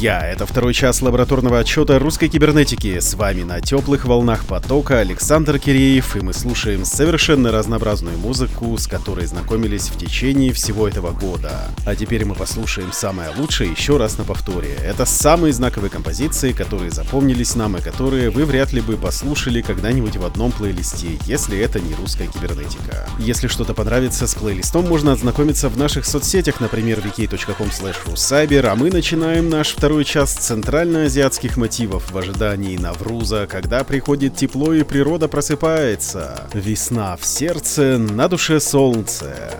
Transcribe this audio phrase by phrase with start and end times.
[0.00, 3.00] Друзья, это второй час лабораторного отчета русской кибернетики.
[3.00, 8.86] С вами на теплых волнах потока Александр Киреев, и мы слушаем совершенно разнообразную музыку, с
[8.86, 11.68] которой знакомились в течение всего этого года.
[11.84, 14.74] А теперь мы послушаем самое лучшее еще раз на повторе.
[14.82, 20.16] Это самые знаковые композиции, которые запомнились нам и которые вы вряд ли бы послушали когда-нибудь
[20.16, 23.06] в одном плейлисте, если это не русская кибернетика.
[23.18, 28.90] Если что-то понравится с плейлистом, можно ознакомиться в наших соцсетях, например, wiki.com slash а мы
[28.90, 36.48] начинаем наш второй час центральноазиатских мотивов в ожидании Навруза, когда приходит тепло и природа просыпается.
[36.54, 39.52] Весна в сердце, на душе солнце.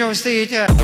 [0.00, 0.79] Что вы стоите?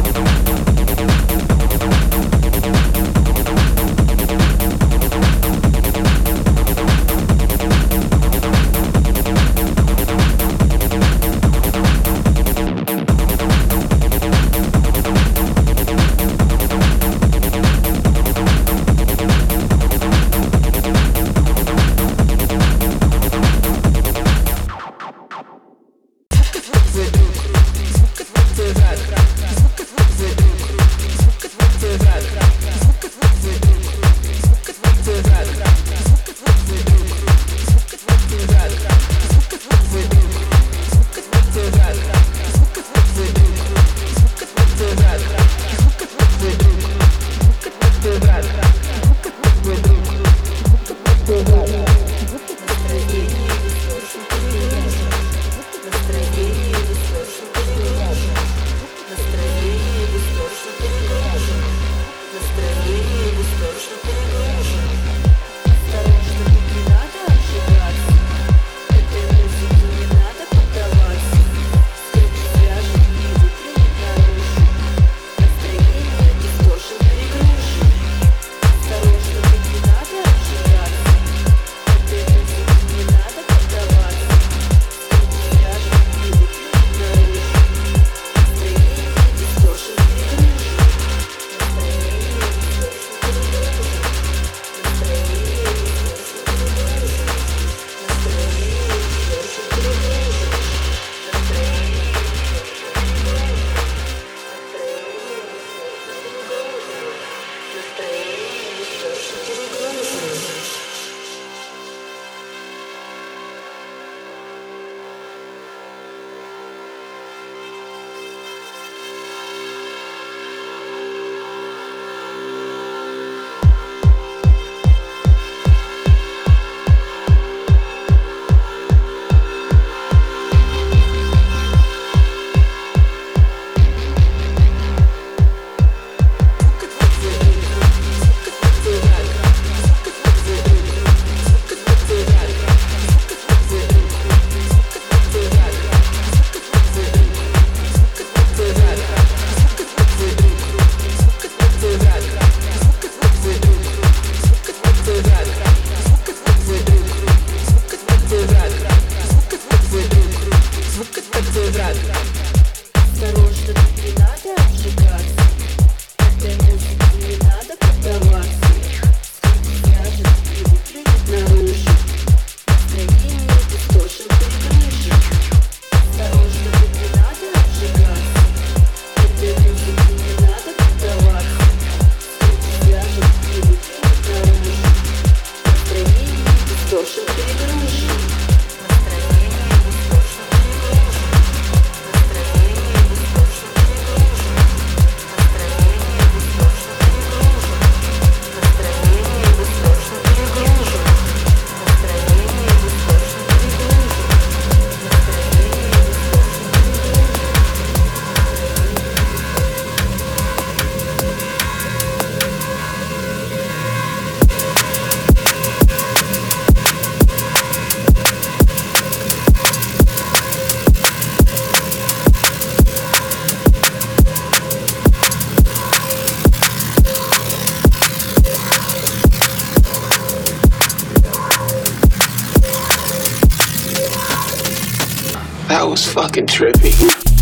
[235.76, 237.35] That was fucking trippy.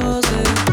[0.00, 0.71] music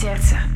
[0.00, 0.47] сердце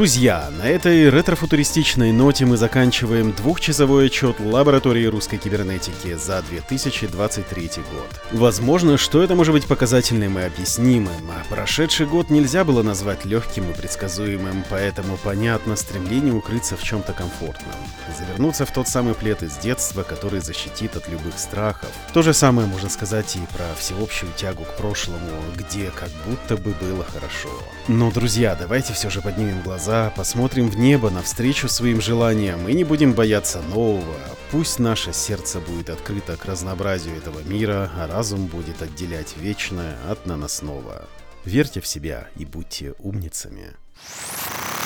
[0.00, 8.20] Друзья, на этой ретро-футуристичной ноте мы заканчиваем двухчасовой отчет лаборатории русской кибернетики за 2023 год.
[8.32, 13.70] Возможно, что это может быть показательным и объяснимым, а прошедший год нельзя было назвать легким
[13.70, 17.74] и предсказуемым, поэтому понятно стремление укрыться в чем-то комфортном,
[18.18, 21.88] завернуться в тот самый плед из детства, который защитит от любых страхов.
[22.12, 26.72] То же самое можно сказать и про всеобщую тягу к прошлому, где как будто бы
[26.72, 27.48] было хорошо.
[27.88, 30.12] Но, друзья, давайте все же поднимем глаза глаза,
[30.50, 34.16] посмотрим в небо навстречу своим желаниям и не будем бояться нового.
[34.50, 40.26] Пусть наше сердце будет открыто к разнообразию этого мира, а разум будет отделять вечное от
[40.26, 41.04] наносного.
[41.44, 43.76] Верьте в себя и будьте умницами.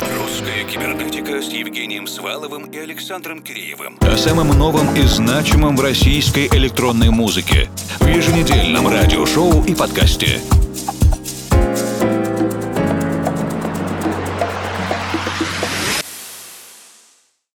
[0.00, 3.96] Русская кибернетика с Евгением Сваловым и Александром Киреевым.
[4.02, 7.70] О самом новом и значимом в российской электронной музыке.
[8.00, 10.42] В еженедельном радиошоу и подкасте.